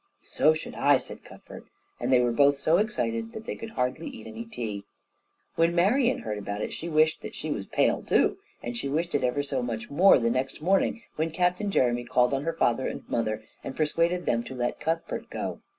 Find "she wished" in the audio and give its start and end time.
6.73-7.21, 8.75-9.13